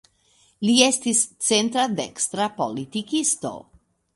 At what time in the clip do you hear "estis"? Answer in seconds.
0.85-1.21